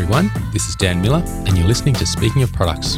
[0.00, 0.30] everyone.
[0.50, 2.96] This is Dan Miller, and you're listening to Speaking of Products.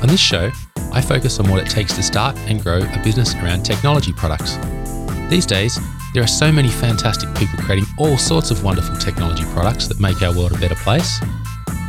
[0.00, 0.50] On this show,
[0.90, 4.56] I focus on what it takes to start and grow a business around technology products.
[5.28, 5.78] These days,
[6.14, 10.22] there are so many fantastic people creating all sorts of wonderful technology products that make
[10.22, 11.20] our world a better place.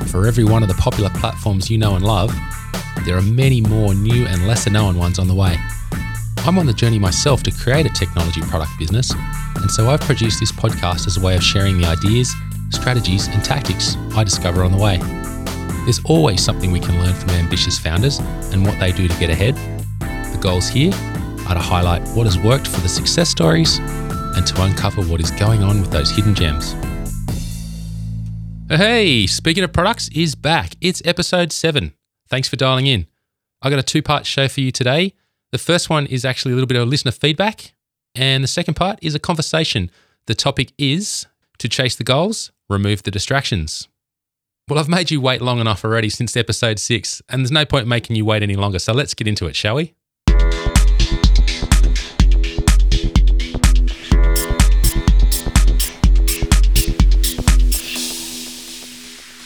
[0.08, 2.36] For every one of the popular platforms you know and love,
[3.06, 5.56] there are many more new and lesser known ones on the way.
[6.40, 9.14] I'm on the journey myself to create a technology product business,
[9.56, 12.36] and so I've produced this podcast as a way of sharing the ideas,
[12.74, 14.98] strategies, and tactics I discover on the way.
[15.84, 18.20] There's always something we can learn from ambitious founders
[18.52, 19.56] and what they do to get ahead.
[20.00, 20.94] The goals here
[21.48, 25.30] are to highlight what has worked for the success stories and to uncover what is
[25.32, 26.76] going on with those hidden gems.
[28.70, 30.76] Hey, speaking of products, is back.
[30.80, 31.94] It's episode seven.
[32.30, 33.08] Thanks for dialing in.
[33.62, 35.14] I got a two part show for you today.
[35.52, 37.74] The first one is actually a little bit of listener feedback,
[38.16, 39.92] and the second part is a conversation.
[40.28, 41.28] The topic is
[41.60, 43.88] to chase the goals, remove the distractions.
[44.70, 47.88] Well, I've made you wait long enough already since episode six, and there's no point
[47.88, 48.80] making you wait any longer.
[48.80, 49.94] So let's get into it, shall we?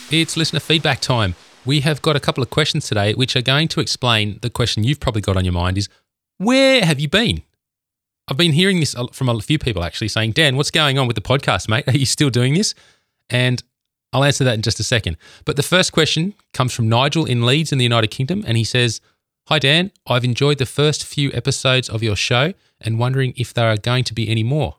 [0.10, 1.36] It's listener feedback time.
[1.66, 4.86] We have got a couple of questions today which are going to explain the question
[4.86, 5.90] you've probably got on your mind is
[6.38, 7.42] where have you been?
[8.30, 11.16] I've been hearing this from a few people actually saying, Dan, what's going on with
[11.16, 11.86] the podcast, mate?
[11.88, 12.74] Are you still doing this?
[13.30, 13.62] And
[14.14, 15.18] I'll answer that in just a second.
[15.46, 18.44] But the first question comes from Nigel in Leeds in the United Kingdom.
[18.48, 19.02] And he says,
[19.48, 19.92] Hi, Dan.
[20.06, 24.04] I've enjoyed the first few episodes of your show and wondering if there are going
[24.06, 24.78] to be any more.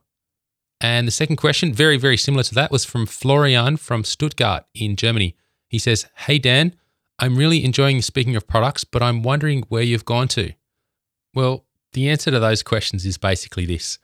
[0.81, 4.95] And the second question, very, very similar to that, was from Florian from Stuttgart in
[4.97, 5.35] Germany.
[5.69, 6.75] He says, Hey, Dan,
[7.19, 10.53] I'm really enjoying speaking of products, but I'm wondering where you've gone to.
[11.35, 13.99] Well, the answer to those questions is basically this.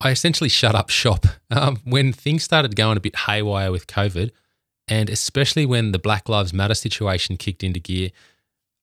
[0.00, 4.30] I essentially shut up shop um, when things started going a bit haywire with COVID,
[4.86, 8.10] and especially when the Black Lives Matter situation kicked into gear.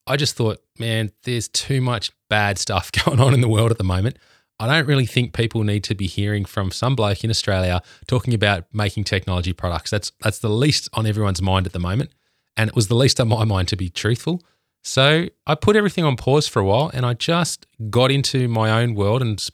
[0.07, 3.77] I just thought, man, there's too much bad stuff going on in the world at
[3.77, 4.17] the moment.
[4.59, 8.33] I don't really think people need to be hearing from some bloke in Australia talking
[8.33, 9.91] about making technology products.
[9.91, 12.11] That's that's the least on everyone's mind at the moment,
[12.55, 14.41] and it was the least on my mind to be truthful.
[14.81, 18.81] So I put everything on pause for a while, and I just got into my
[18.81, 19.45] own world and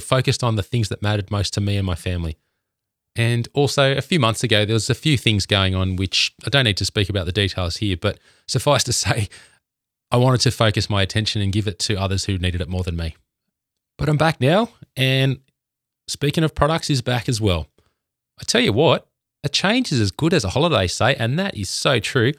[0.00, 2.36] focused on the things that mattered most to me and my family.
[3.16, 6.50] And also, a few months ago, there was a few things going on which I
[6.50, 9.28] don't need to speak about the details here, but suffice to say,
[10.10, 12.82] I wanted to focus my attention and give it to others who needed it more
[12.82, 13.16] than me.
[13.98, 14.70] But I'm back now.
[14.96, 15.40] And
[16.06, 17.66] speaking of products, is back as well.
[18.40, 19.08] I tell you what,
[19.42, 22.32] a change is as good as a holiday, say, and that is so true.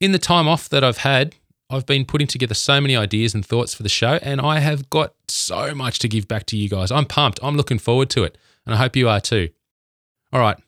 [0.00, 1.34] In the time off that I've had,
[1.70, 4.90] I've been putting together so many ideas and thoughts for the show, and I have
[4.90, 6.90] got so much to give back to you guys.
[6.90, 7.40] I'm pumped.
[7.42, 8.36] I'm looking forward to it,
[8.66, 9.48] and I hope you are too.
[10.32, 10.58] All right,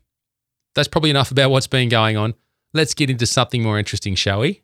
[0.74, 2.34] that's probably enough about what's been going on.
[2.72, 4.62] Let's get into something more interesting, shall we?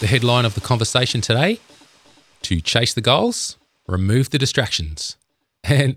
[0.00, 1.58] The headline of the conversation today
[2.42, 5.16] To chase the goals, remove the distractions.
[5.64, 5.96] And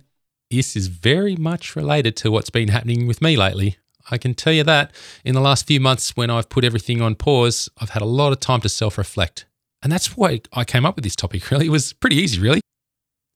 [0.49, 3.77] this is very much related to what's been happening with me lately.
[4.09, 4.91] I can tell you that
[5.23, 8.31] in the last few months, when I've put everything on pause, I've had a lot
[8.31, 9.45] of time to self reflect.
[9.81, 11.67] And that's why I came up with this topic, really.
[11.67, 12.61] It was pretty easy, really.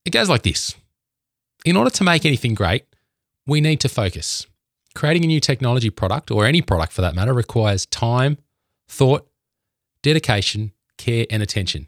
[0.05, 0.75] It goes like this
[1.65, 2.85] In order to make anything great,
[3.45, 4.45] we need to focus.
[4.95, 8.37] Creating a new technology product, or any product for that matter, requires time,
[8.87, 9.27] thought,
[10.03, 11.87] dedication, care, and attention.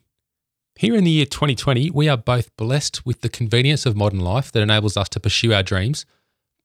[0.78, 4.52] Here in the year 2020, we are both blessed with the convenience of modern life
[4.52, 6.06] that enables us to pursue our dreams,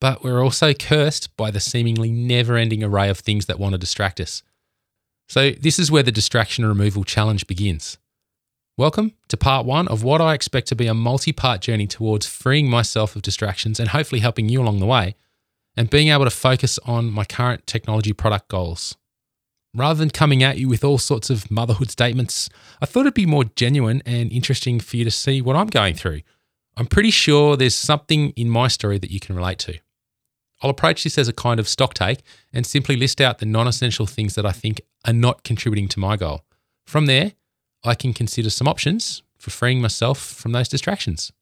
[0.00, 3.78] but we're also cursed by the seemingly never ending array of things that want to
[3.78, 4.42] distract us.
[5.28, 7.98] So, this is where the distraction removal challenge begins.
[8.76, 12.26] Welcome to part one of what I expect to be a multi part journey towards
[12.26, 15.16] freeing myself of distractions and hopefully helping you along the way
[15.76, 18.96] and being able to focus on my current technology product goals.
[19.74, 22.48] Rather than coming at you with all sorts of motherhood statements,
[22.80, 25.94] I thought it'd be more genuine and interesting for you to see what I'm going
[25.94, 26.22] through.
[26.76, 29.78] I'm pretty sure there's something in my story that you can relate to.
[30.62, 32.20] I'll approach this as a kind of stock take
[32.52, 36.00] and simply list out the non essential things that I think are not contributing to
[36.00, 36.44] my goal.
[36.86, 37.32] From there,
[37.84, 41.32] I can consider some options for freeing myself from those distractions.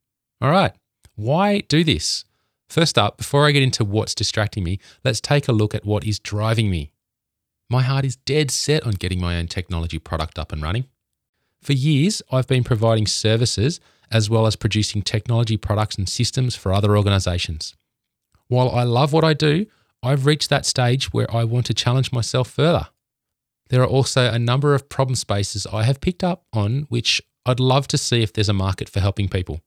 [0.41, 0.73] All right,
[1.17, 2.25] why do this?
[2.69, 6.05] First up, before I get into what's distracting me, let's take a look at what
[6.05, 6.93] is driving me.
[7.71, 10.85] My heart is dead set on getting my own technology product up and running.
[11.61, 13.81] For years, I've been providing services
[14.11, 17.75] as well as producing technology products and systems for other organizations.
[18.49, 19.67] While I love what I do,
[20.03, 22.89] I've reached that stage where I want to challenge myself further.
[23.69, 27.61] There are also a number of problem spaces I have picked up on which I'd
[27.61, 29.61] love to see if there's a market for helping people.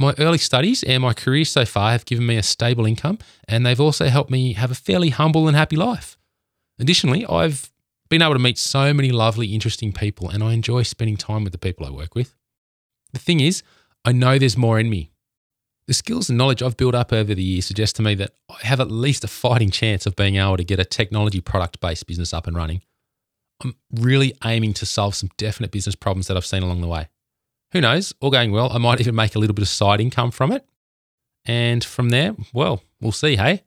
[0.00, 3.18] My early studies and my career so far have given me a stable income,
[3.48, 6.16] and they've also helped me have a fairly humble and happy life.
[6.78, 7.70] Additionally, I've
[8.08, 11.52] been able to meet so many lovely, interesting people, and I enjoy spending time with
[11.52, 12.34] the people I work with.
[13.12, 13.62] The thing is,
[14.04, 15.10] I know there's more in me.
[15.88, 18.66] The skills and knowledge I've built up over the years suggest to me that I
[18.66, 22.06] have at least a fighting chance of being able to get a technology product based
[22.06, 22.82] business up and running.
[23.64, 27.08] I'm really aiming to solve some definite business problems that I've seen along the way.
[27.72, 28.12] Who knows?
[28.20, 30.68] All going well, I might even make a little bit of side income from it.
[31.46, 33.62] And from there, well, we'll see, hey?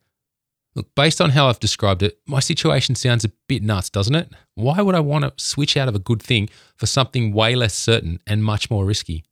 [0.76, 4.30] Look, based on how I've described it, my situation sounds a bit nuts, doesn't it?
[4.54, 7.74] Why would I want to switch out of a good thing for something way less
[7.74, 9.24] certain and much more risky?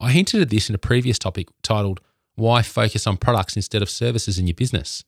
[0.00, 2.00] I hinted at this in a previous topic titled,
[2.34, 5.04] Why Focus on Products Instead of Services in Your Business?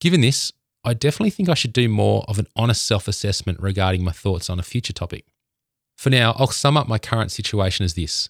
[0.00, 0.52] Given this,
[0.84, 4.50] I definitely think I should do more of an honest self assessment regarding my thoughts
[4.50, 5.26] on a future topic.
[5.96, 8.28] For now, I'll sum up my current situation as this.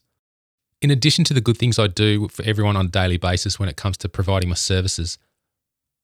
[0.80, 3.68] In addition to the good things I do for everyone on a daily basis when
[3.68, 5.18] it comes to providing my services,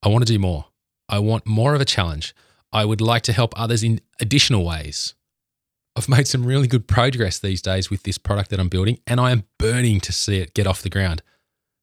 [0.03, 0.67] I want to do more.
[1.09, 2.35] I want more of a challenge.
[2.73, 5.15] I would like to help others in additional ways.
[5.97, 9.21] I've made some really good progress these days with this product that I'm building, and
[9.21, 11.23] I am burning to see it get off the ground.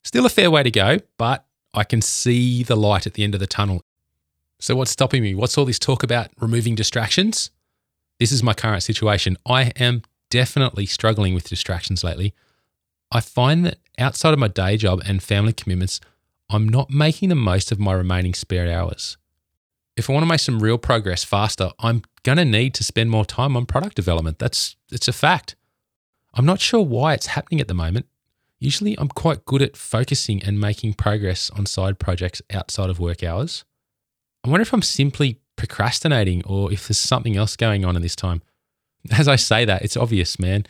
[0.04, 3.34] Still a fair way to go, but I can see the light at the end
[3.34, 3.82] of the tunnel.
[4.60, 5.34] So, what's stopping me?
[5.34, 7.50] What's all this talk about removing distractions?
[8.18, 9.36] This is my current situation.
[9.46, 12.34] I am definitely struggling with distractions lately.
[13.12, 16.00] I find that outside of my day job and family commitments,
[16.50, 19.16] I'm not making the most of my remaining spare hours.
[19.96, 23.10] If I want to make some real progress faster, I'm going to need to spend
[23.10, 24.38] more time on product development.
[24.38, 25.56] That's it's a fact.
[26.34, 28.06] I'm not sure why it's happening at the moment.
[28.60, 33.22] Usually I'm quite good at focusing and making progress on side projects outside of work
[33.22, 33.64] hours.
[34.44, 38.16] I wonder if I'm simply procrastinating or if there's something else going on in this
[38.16, 38.42] time.
[39.10, 40.66] As I say that, it's obvious, man.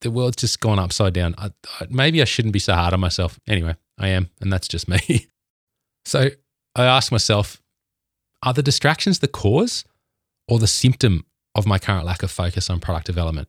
[0.00, 1.34] The world's just gone upside down.
[1.38, 1.50] I,
[1.80, 3.38] I, maybe I shouldn't be so hard on myself.
[3.48, 5.26] Anyway, I am, and that's just me.
[6.04, 6.30] so
[6.74, 7.60] I ask myself
[8.44, 9.84] are the distractions the cause
[10.48, 13.48] or the symptom of my current lack of focus on product development?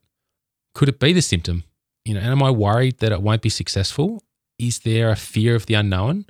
[0.76, 1.64] Could it be the symptom?
[2.06, 4.24] You know, and am I worried that it won't be successful?
[4.60, 6.26] Is there a fear of the unknown?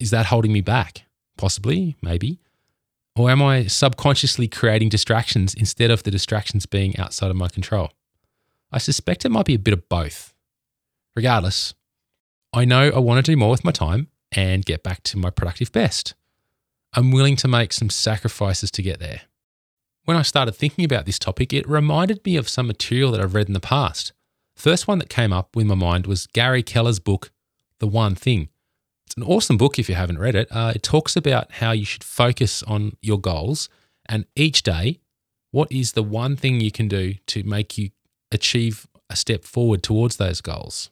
[0.00, 1.02] Is that holding me back?
[1.36, 2.40] Possibly, maybe.
[3.16, 7.90] Or am I subconsciously creating distractions instead of the distractions being outside of my control?
[8.70, 10.34] I suspect it might be a bit of both.
[11.16, 11.74] Regardless,
[12.52, 15.30] I know I want to do more with my time and get back to my
[15.30, 16.14] productive best.
[16.92, 19.22] I'm willing to make some sacrifices to get there.
[20.04, 23.34] When I started thinking about this topic, it reminded me of some material that I've
[23.34, 24.12] read in the past.
[24.58, 27.30] First one that came up with my mind was Gary Keller's book,
[27.78, 28.48] The One Thing.
[29.06, 30.48] It's an awesome book if you haven't read it.
[30.50, 33.68] Uh, it talks about how you should focus on your goals
[34.08, 34.98] and each day,
[35.52, 37.90] what is the one thing you can do to make you
[38.32, 40.90] achieve a step forward towards those goals.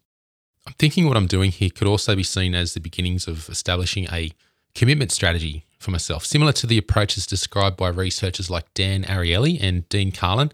[0.65, 4.07] I'm thinking what I'm doing here could also be seen as the beginnings of establishing
[4.13, 4.31] a
[4.77, 9.89] commitment strategy for myself, similar to the approaches described by researchers like Dan Ariely and
[9.89, 10.53] Dean Karlan.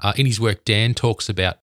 [0.00, 1.58] Uh, in his work, Dan talks about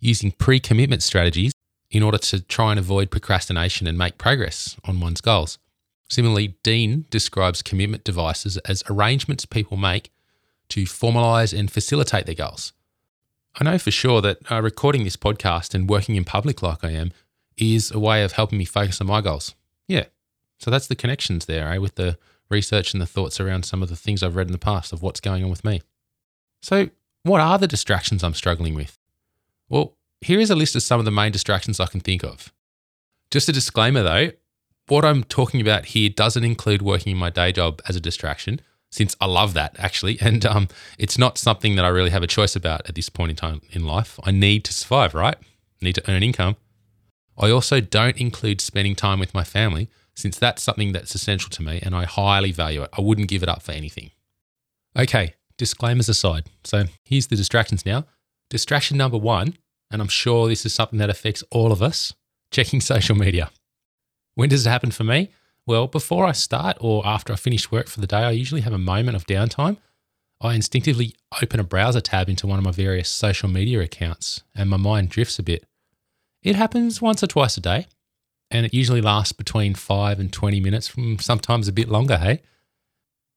[0.00, 1.52] using pre commitment strategies
[1.90, 5.58] in order to try and avoid procrastination and make progress on one's goals.
[6.10, 10.10] Similarly, Dean describes commitment devices as arrangements people make
[10.70, 12.72] to formalize and facilitate their goals.
[13.58, 16.90] I know for sure that uh, recording this podcast and working in public like I
[16.90, 17.12] am
[17.56, 19.54] is a way of helping me focus on my goals.
[19.86, 20.04] Yeah.
[20.58, 22.18] So that's the connections there, eh, with the
[22.50, 25.02] research and the thoughts around some of the things I've read in the past of
[25.02, 25.82] what's going on with me.
[26.62, 26.90] So,
[27.22, 28.97] what are the distractions I'm struggling with?
[29.68, 32.52] Well, here is a list of some of the main distractions I can think of.
[33.30, 34.30] Just a disclaimer though,
[34.88, 38.60] what I'm talking about here doesn't include working in my day job as a distraction
[38.90, 40.18] since I love that actually.
[40.28, 43.30] And um, it's not something that I really have a choice about at this point
[43.30, 44.18] in time in life.
[44.24, 45.36] I need to survive, right?
[45.36, 46.56] I need to earn income.
[47.36, 51.62] I also don't include spending time with my family since that's something that's essential to
[51.62, 52.90] me and I highly value it.
[52.96, 54.10] I wouldn't give it up for anything.
[54.98, 56.46] Okay, disclaimers aside.
[56.64, 58.06] So here's the distractions now.
[58.50, 59.56] Distraction number one,
[59.90, 62.14] and I'm sure this is something that affects all of us
[62.50, 63.50] checking social media.
[64.34, 65.30] When does it happen for me?
[65.66, 68.72] Well, before I start or after I finish work for the day, I usually have
[68.72, 69.76] a moment of downtime.
[70.40, 74.70] I instinctively open a browser tab into one of my various social media accounts and
[74.70, 75.66] my mind drifts a bit.
[76.42, 77.86] It happens once or twice a day,
[78.50, 82.40] and it usually lasts between 5 and 20 minutes, sometimes a bit longer, hey?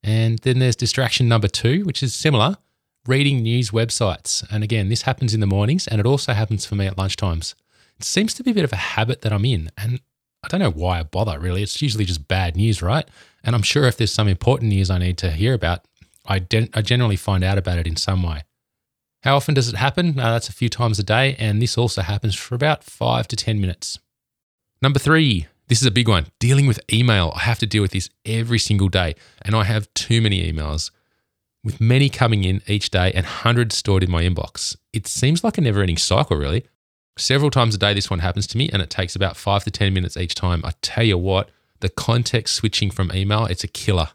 [0.04, 2.58] And then there's distraction number two, which is similar
[3.08, 4.46] reading news websites.
[4.52, 7.56] And again, this happens in the mornings and it also happens for me at lunchtimes.
[7.98, 10.02] It seems to be a bit of a habit that I'm in, and
[10.44, 11.62] I don't know why I bother really.
[11.62, 13.08] It's usually just bad news, right?
[13.44, 15.86] And I'm sure if there's some important news I need to hear about,
[16.26, 18.42] I, de- I generally find out about it in some way.
[19.24, 20.20] How often does it happen?
[20.20, 23.36] Uh, that's a few times a day, and this also happens for about five to
[23.36, 24.00] 10 minutes.
[24.82, 27.32] Number three, this is a big one dealing with email.
[27.36, 30.90] I have to deal with this every single day, and I have too many emails,
[31.64, 34.76] with many coming in each day and hundreds stored in my inbox.
[34.94, 36.66] It seems like a never ending cycle, really.
[37.18, 39.72] Several times a day, this one happens to me, and it takes about five to
[39.72, 40.62] 10 minutes each time.
[40.64, 41.50] I tell you what,
[41.82, 44.10] the context switching from email, it's a killer.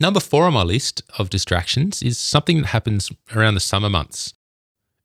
[0.00, 4.34] Number four on my list of distractions is something that happens around the summer months.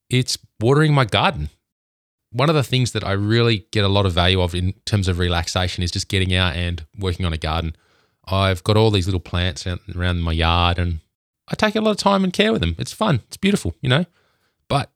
[0.10, 1.50] It's watering my garden.
[2.32, 5.08] One of the things that I really get a lot of value of in terms
[5.08, 7.76] of relaxation is just getting out and working on a garden.
[8.26, 11.00] I've got all these little plants around my yard and
[11.52, 12.76] I take a lot of time and care with them.
[12.80, 13.22] It's fun.
[13.28, 14.06] It's beautiful, you know.
[14.70, 14.90] But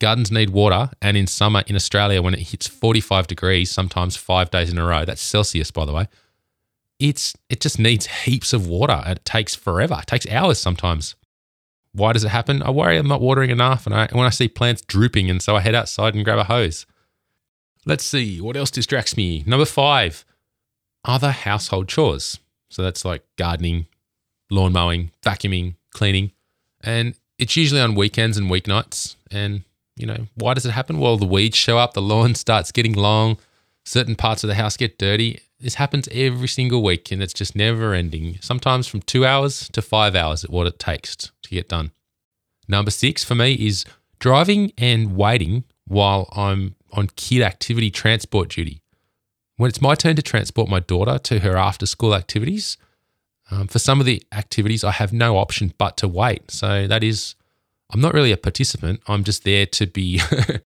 [0.00, 0.90] gardens need water.
[1.02, 4.84] And in summer in Australia, when it hits 45 degrees, sometimes five days in a
[4.86, 6.08] row, that's Celsius, by the way,
[6.98, 9.98] it's it just needs heaps of water it takes forever.
[10.00, 11.14] It takes hours sometimes.
[11.92, 12.62] Why does it happen?
[12.62, 15.56] I worry I'm not watering enough, and I, when I see plants drooping, and so
[15.56, 16.86] I head outside and grab a hose.
[17.86, 19.44] Let's see what else distracts me.
[19.46, 20.24] Number five,
[21.04, 22.38] other household chores.
[22.68, 23.86] So that's like gardening,
[24.50, 26.32] lawn mowing, vacuuming, cleaning,
[26.82, 29.16] and it's usually on weekends and weeknights.
[29.30, 29.62] And
[29.96, 30.98] you know why does it happen?
[30.98, 33.38] Well, the weeds show up, the lawn starts getting long,
[33.84, 37.56] certain parts of the house get dirty, this happens every single week and it's just
[37.56, 41.68] never ending, sometimes from two hours to five hours at what it takes to get
[41.68, 41.90] done.
[42.68, 43.84] Number six for me is
[44.18, 48.82] driving and waiting while I'm on kid activity transport duty.
[49.56, 52.76] When it's my turn to transport my daughter to her after school activities,
[53.50, 56.50] um, for some of the activities, I have no option but to wait.
[56.50, 57.34] So that is,
[57.90, 59.00] I'm not really a participant.
[59.06, 60.18] I'm just there to be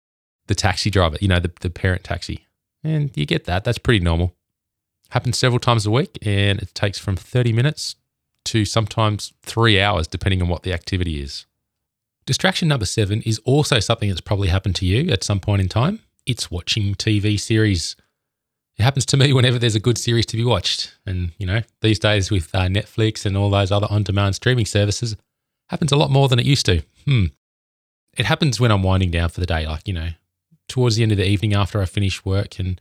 [0.46, 2.46] the taxi driver, you know, the, the parent taxi.
[2.82, 3.64] And you get that.
[3.64, 4.34] That's pretty normal
[5.10, 7.96] happens several times a week and it takes from 30 minutes
[8.46, 11.46] to sometimes three hours, depending on what the activity is.
[12.26, 15.68] Distraction number seven is also something that's probably happened to you at some point in
[15.68, 16.00] time.
[16.26, 17.96] It's watching TV series.
[18.80, 20.96] It happens to me whenever there's a good series to be watched.
[21.04, 24.64] And, you know, these days with uh, Netflix and all those other on demand streaming
[24.64, 25.16] services,
[25.68, 26.82] happens a lot more than it used to.
[27.04, 27.26] Hmm.
[28.16, 30.08] It happens when I'm winding down for the day, like, you know,
[30.66, 32.80] towards the end of the evening after I finish work and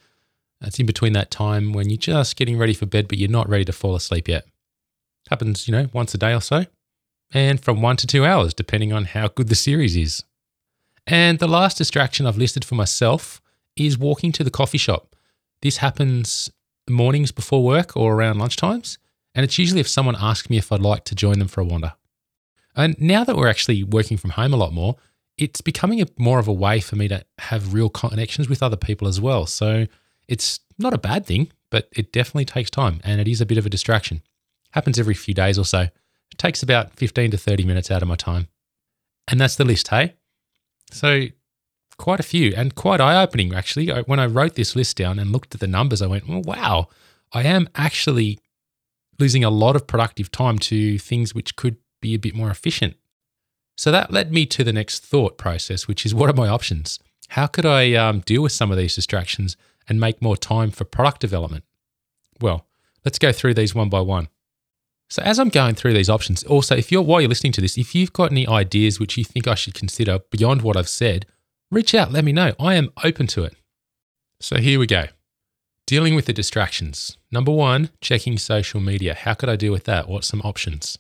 [0.62, 3.50] it's in between that time when you're just getting ready for bed, but you're not
[3.50, 4.46] ready to fall asleep yet.
[5.30, 6.66] Happens, you know, once a day or so,
[7.34, 10.24] and from one to two hours, depending on how good the series is.
[11.06, 13.42] And the last distraction I've listed for myself
[13.76, 15.18] is walking to the coffee shop.
[15.62, 16.50] This happens
[16.90, 18.98] mornings before work or around lunchtimes,
[19.36, 21.66] and it's usually if someone asks me if I'd like to join them for a
[21.66, 21.94] wander.
[22.76, 24.96] And now that we're actually working from home a lot more,
[25.38, 28.76] it's becoming a, more of a way for me to have real connections with other
[28.76, 29.46] people as well.
[29.46, 29.86] So
[30.28, 33.58] it's not a bad thing, but it definitely takes time and it is a bit
[33.58, 34.22] of a distraction.
[34.72, 35.82] Happens every few days or so.
[35.82, 38.48] It takes about 15 to 30 minutes out of my time.
[39.28, 40.16] And that's the list, hey?
[40.92, 41.28] So,
[42.00, 43.90] quite a few and quite eye opening, actually.
[43.90, 46.88] When I wrote this list down and looked at the numbers, I went, well, wow,
[47.32, 48.40] I am actually
[49.20, 52.96] losing a lot of productive time to things which could be a bit more efficient.
[53.78, 57.00] So that led me to the next thought process, which is what are my options?
[57.30, 59.56] How could I um, deal with some of these distractions
[59.88, 61.64] and make more time for product development?
[62.42, 62.66] Well,
[63.06, 64.30] let's go through these one by one.
[65.10, 67.78] So as I'm going through these options, also if you're while you're listening to this,
[67.78, 71.26] if you've got any ideas which you think I should consider beyond what I've said,
[71.72, 72.54] reach out, let me know.
[72.60, 73.56] I am open to it.
[74.42, 75.06] So here we go.
[75.86, 77.18] Dealing with the distractions.
[77.32, 79.16] Number 1, checking social media.
[79.16, 80.08] How could I deal with that?
[80.08, 81.00] What's some options?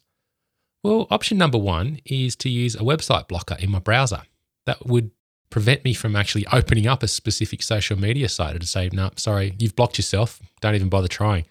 [0.83, 4.23] Well, option number 1 is to use a website blocker in my browser.
[4.65, 5.11] That would
[5.49, 9.55] prevent me from actually opening up a specific social media site to say, no, sorry,
[9.57, 10.39] you've blocked yourself.
[10.61, 11.45] Don't even bother trying.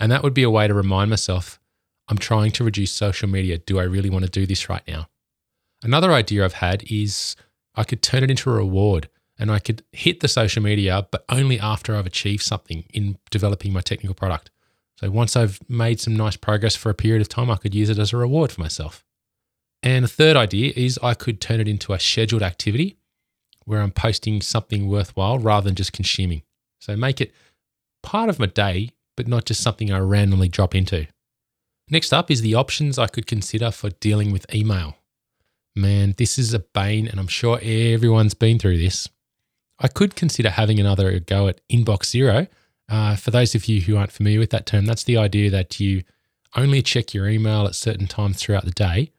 [0.00, 1.58] And that would be a way to remind myself,
[2.08, 3.58] I'm trying to reduce social media.
[3.58, 5.08] Do I really want to do this right now?
[5.82, 7.36] Another idea I've had is
[7.78, 9.08] I could turn it into a reward
[9.38, 13.72] and I could hit the social media, but only after I've achieved something in developing
[13.72, 14.50] my technical product.
[14.98, 17.88] So once I've made some nice progress for a period of time, I could use
[17.88, 19.04] it as a reward for myself.
[19.80, 22.96] And a third idea is I could turn it into a scheduled activity
[23.64, 26.42] where I'm posting something worthwhile rather than just consuming.
[26.80, 27.32] So make it
[28.02, 31.06] part of my day, but not just something I randomly drop into.
[31.88, 34.96] Next up is the options I could consider for dealing with email.
[35.78, 39.08] Man, this is a bane, and I'm sure everyone's been through this.
[39.78, 42.48] I could consider having another go at inbox zero.
[42.88, 45.78] Uh, for those of you who aren't familiar with that term, that's the idea that
[45.78, 46.02] you
[46.56, 49.12] only check your email at certain times throughout the day.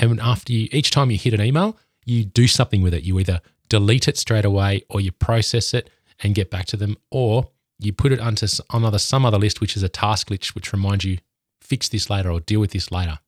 [0.00, 3.04] And after you, each time you hit an email, you do something with it.
[3.04, 5.88] You either delete it straight away, or you process it
[6.20, 9.76] and get back to them, or you put it onto another some other list, which
[9.76, 11.18] is a task list, which reminds you
[11.60, 13.20] fix this later or deal with this later.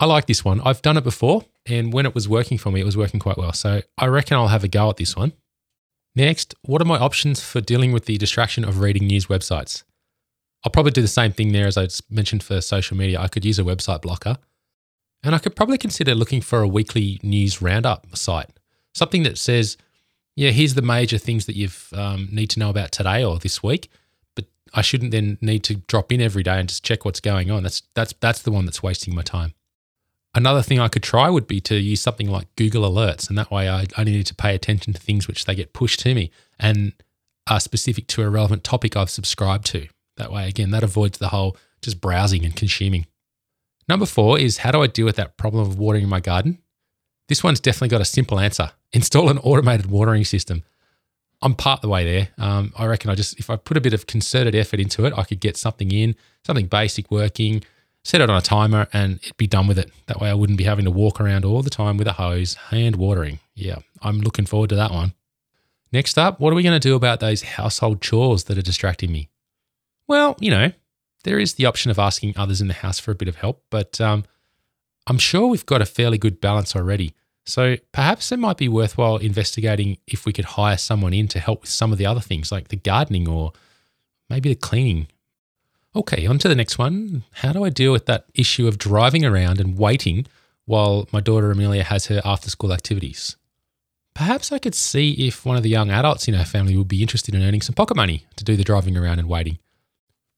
[0.00, 0.62] I like this one.
[0.62, 3.38] I've done it before, and when it was working for me, it was working quite
[3.38, 3.52] well.
[3.52, 5.32] So I reckon I'll have a go at this one.
[6.16, 9.82] Next, what are my options for dealing with the distraction of reading news websites?
[10.64, 13.20] I'll probably do the same thing there as I mentioned for social media.
[13.20, 14.36] I could use a website blocker.
[15.22, 18.50] And I could probably consider looking for a weekly news roundup site,
[18.94, 19.78] something that says,
[20.36, 23.62] yeah, here's the major things that you um, need to know about today or this
[23.62, 23.88] week.
[24.34, 24.44] But
[24.74, 27.62] I shouldn't then need to drop in every day and just check what's going on.
[27.62, 29.54] That's that's that's the one that's wasting my time.
[30.34, 33.50] Another thing I could try would be to use something like Google Alerts, and that
[33.50, 36.30] way I only need to pay attention to things which they get pushed to me
[36.58, 36.92] and
[37.46, 39.86] are specific to a relevant topic I've subscribed to.
[40.16, 43.06] That way, again, that avoids the whole just browsing and consuming.
[43.88, 46.58] Number four is how do I deal with that problem of watering my garden?
[47.28, 48.72] This one's definitely got a simple answer.
[48.92, 50.62] Install an automated watering system.
[51.42, 52.28] I'm part the way there.
[52.38, 55.12] Um, I reckon I just if I put a bit of concerted effort into it,
[55.16, 56.14] I could get something in,
[56.46, 57.62] something basic working,
[58.04, 59.90] set it on a timer, and it'd be done with it.
[60.06, 62.54] That way, I wouldn't be having to walk around all the time with a hose,
[62.54, 63.40] hand watering.
[63.54, 65.14] Yeah, I'm looking forward to that one.
[65.92, 69.10] Next up, what are we going to do about those household chores that are distracting
[69.10, 69.30] me?
[70.06, 70.72] Well, you know,
[71.24, 73.62] there is the option of asking others in the house for a bit of help,
[73.70, 74.24] but um,
[75.06, 77.14] I'm sure we've got a fairly good balance already.
[77.46, 81.62] So perhaps it might be worthwhile investigating if we could hire someone in to help
[81.62, 83.52] with some of the other things like the gardening or
[84.30, 85.08] maybe the cleaning.
[85.96, 87.22] Okay, on to the next one.
[87.34, 90.26] How do I deal with that issue of driving around and waiting
[90.66, 93.36] while my daughter Amelia has her after school activities?
[94.14, 97.02] Perhaps I could see if one of the young adults in our family would be
[97.02, 99.58] interested in earning some pocket money to do the driving around and waiting.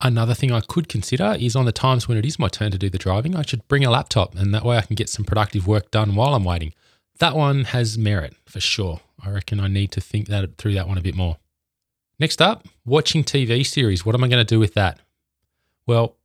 [0.02, 2.78] Another thing I could consider is on the times when it is my turn to
[2.78, 5.24] do the driving, I should bring a laptop and that way I can get some
[5.24, 6.74] productive work done while I'm waiting.
[7.18, 9.00] That one has merit for sure.
[9.24, 11.38] I reckon I need to think that through that one a bit more.
[12.18, 14.04] Next up, watching TV series.
[14.04, 15.00] What am I going to do with that?
[15.86, 16.16] Well,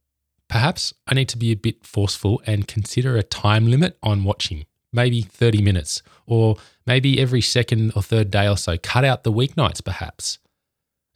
[0.47, 4.65] perhaps I need to be a bit forceful and consider a time limit on watching,
[4.91, 8.77] maybe 30 minutes, or maybe every second or third day or so.
[8.77, 10.39] Cut out the weeknights, perhaps.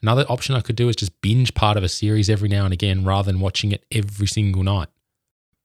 [0.01, 2.73] Another option I could do is just binge part of a series every now and
[2.73, 4.89] again rather than watching it every single night.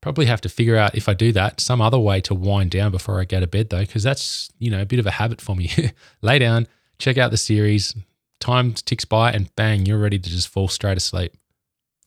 [0.01, 2.91] Probably have to figure out if I do that some other way to wind down
[2.91, 5.43] before I go to bed though, because that's, you know, a bit of a habit
[5.43, 5.71] for me.
[6.23, 7.95] Lay down, check out the series,
[8.39, 11.37] time ticks by, and bang, you're ready to just fall straight asleep.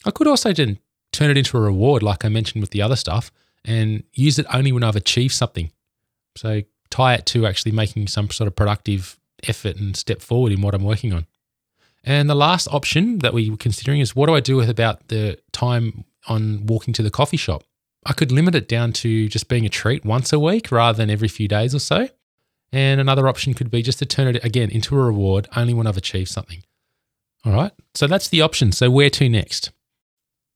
[0.06, 0.80] I could also then
[1.12, 3.32] turn it into a reward, like I mentioned with the other stuff,
[3.66, 5.72] and use it only when I've achieved something.
[6.36, 10.62] So tie it to actually making some sort of productive effort and step forward in
[10.62, 11.26] what I'm working on.
[12.04, 15.08] And the last option that we were considering is what do I do with about
[15.08, 17.63] the time on walking to the coffee shop?
[18.06, 21.10] I could limit it down to just being a treat once a week rather than
[21.10, 22.10] every few days or so.
[22.74, 25.88] And another option could be just to turn it again into a reward only when
[25.88, 26.63] I've achieved something.
[27.46, 27.72] All right.
[27.94, 28.72] So that's the option.
[28.72, 29.72] So where to next?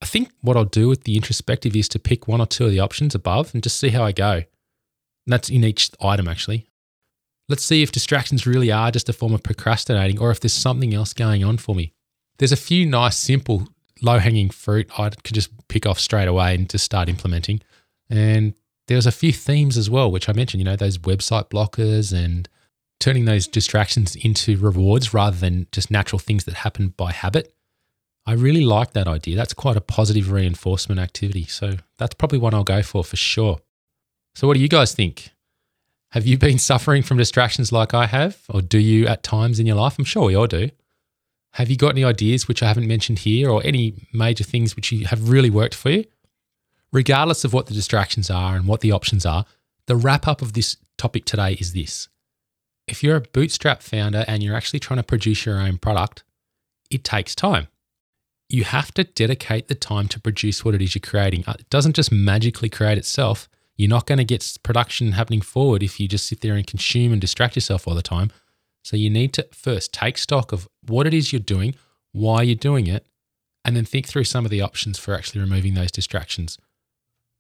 [0.02, 2.72] I think what I'll do with the introspective is to pick one or two of
[2.72, 4.34] the options above and just see how I go.
[4.34, 4.46] And
[5.26, 6.68] that's in each item, actually.
[7.50, 10.94] Let's see if distractions really are just a form of procrastinating or if there's something
[10.94, 11.94] else going on for me.
[12.38, 13.68] There's a few nice, simple,
[14.02, 17.62] low hanging fruit I could just pick off straight away and just start implementing.
[18.10, 18.54] And
[18.88, 22.48] there's a few themes as well, which I mentioned, you know, those website blockers and
[23.00, 27.54] turning those distractions into rewards rather than just natural things that happen by habit.
[28.28, 29.38] I really like that idea.
[29.38, 31.46] That's quite a positive reinforcement activity.
[31.46, 33.60] So that's probably one I'll go for for sure.
[34.36, 35.30] So, what do you guys think?
[36.12, 39.66] Have you been suffering from distractions like I have, or do you at times in
[39.66, 39.98] your life?
[39.98, 40.70] I'm sure we all do.
[41.54, 44.92] Have you got any ideas which I haven't mentioned here, or any major things which
[44.92, 46.04] you have really worked for you?
[46.92, 49.46] Regardless of what the distractions are and what the options are,
[49.86, 52.10] the wrap up of this topic today is this.
[52.88, 56.24] If you're a bootstrap founder and you're actually trying to produce your own product,
[56.90, 57.68] it takes time.
[58.50, 61.44] You have to dedicate the time to produce what it is you're creating.
[61.46, 63.50] Uh, it doesn't just magically create itself.
[63.76, 67.12] You're not going to get production happening forward if you just sit there and consume
[67.12, 68.32] and distract yourself all the time.
[68.84, 71.76] So you need to first take stock of what it is you're doing,
[72.14, 73.06] why you're doing it,
[73.66, 76.58] and then think through some of the options for actually removing those distractions.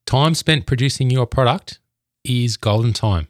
[0.05, 1.79] Time spent producing your product
[2.25, 3.29] is golden time.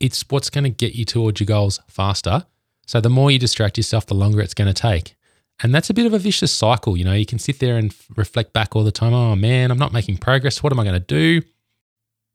[0.00, 2.46] It's what's going to get you towards your goals faster.
[2.86, 5.14] So the more you distract yourself, the longer it's going to take.
[5.60, 6.96] And that's a bit of a vicious cycle.
[6.96, 9.12] You know, you can sit there and reflect back all the time.
[9.12, 10.62] Oh man, I'm not making progress.
[10.62, 11.46] What am I going to do?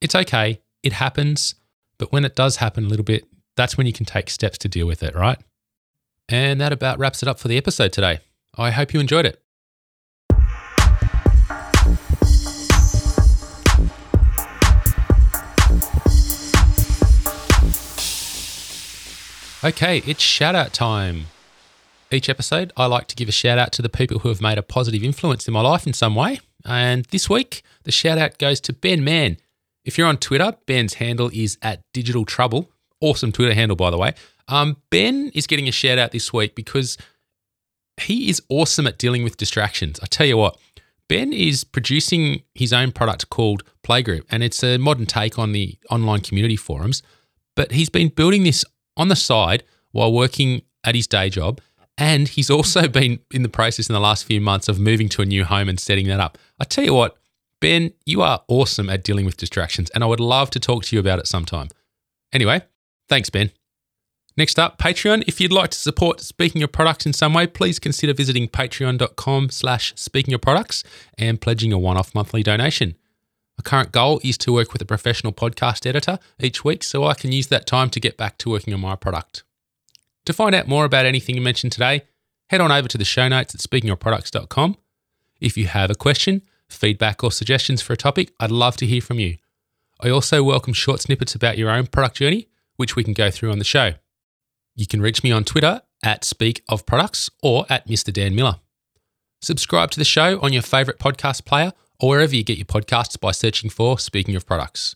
[0.04, 0.60] it's okay.
[0.84, 1.56] It happens.
[1.98, 4.68] But when it does happen a little bit, that's when you can take steps to
[4.68, 5.40] deal with it, right?
[6.28, 8.20] And that about wraps it up for the episode today.
[8.56, 9.40] I hope you enjoyed it.
[19.64, 21.28] Okay, it's shout out time.
[22.14, 24.60] Each episode, I like to give a shout out to the people who have made
[24.60, 26.40] a positive influence in my life in some way.
[26.64, 29.38] And this week, the shout out goes to Ben Mann.
[29.84, 32.70] If you're on Twitter, Ben's handle is at Digital Trouble,
[33.02, 34.14] awesome Twitter handle, by the way.
[34.48, 37.00] Um, ben is getting a shout out this week because
[38.00, 40.00] he is awesome at dealing with distractions.
[40.04, 40.60] I tell you what,
[41.08, 45.80] Ben is producing his own product called Playgroup, and it's a modern take on the
[45.90, 47.02] online community forums.
[47.56, 48.64] But he's been building this
[48.96, 51.60] on the side while working at his day job.
[51.98, 55.22] And he's also been in the process in the last few months of moving to
[55.22, 56.38] a new home and setting that up.
[56.60, 57.18] I tell you what,
[57.60, 60.96] Ben, you are awesome at dealing with distractions, and I would love to talk to
[60.96, 61.70] you about it sometime.
[62.34, 62.62] Anyway,
[63.08, 63.52] thanks, Ben.
[64.36, 65.24] Next up, Patreon.
[65.28, 69.50] If you'd like to support Speaking Your Products in some way, please consider visiting patreon.com
[69.52, 70.84] slash speaking products
[71.18, 72.96] and pledging a one-off monthly donation.
[73.58, 77.14] My current goal is to work with a professional podcast editor each week so I
[77.14, 79.44] can use that time to get back to working on my product.
[80.26, 82.04] To find out more about anything you mentioned today,
[82.48, 84.78] head on over to the show notes at speakingyourproducts.com.
[85.42, 89.02] If you have a question, feedback, or suggestions for a topic, I'd love to hear
[89.02, 89.38] from you.
[90.00, 93.52] I also welcome short snippets about your own product journey, which we can go through
[93.52, 93.94] on the show.
[94.76, 98.12] You can reach me on Twitter at Speak of Products or at Mr.
[98.12, 98.60] Dan Miller.
[99.42, 103.20] Subscribe to the show on your favourite podcast player or wherever you get your podcasts
[103.20, 104.96] by searching for Speaking of Products.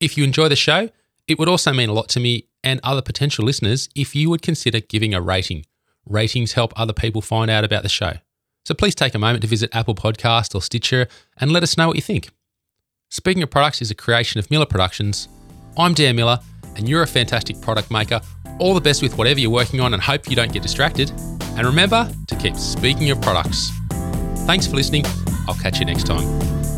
[0.00, 0.90] If you enjoy the show,
[1.26, 4.42] it would also mean a lot to me and other potential listeners if you would
[4.42, 5.64] consider giving a rating.
[6.04, 8.14] Ratings help other people find out about the show.
[8.64, 11.06] So please take a moment to visit Apple Podcast or Stitcher
[11.38, 12.28] and let us know what you think.
[13.08, 15.28] Speaking of Products is a creation of Miller Productions.
[15.78, 16.40] I'm Dan Miller,
[16.74, 18.20] and you're a fantastic product maker.
[18.58, 21.12] All the best with whatever you're working on and hope you don't get distracted.
[21.56, 23.70] And remember to keep speaking your products.
[24.44, 25.04] Thanks for listening.
[25.46, 26.75] I'll catch you next time.